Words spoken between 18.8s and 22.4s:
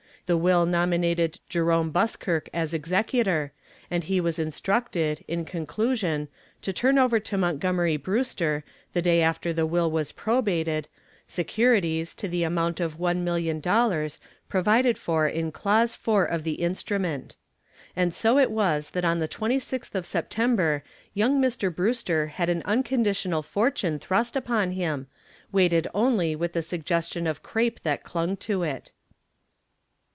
that on the 26th of September young Mr. Brewster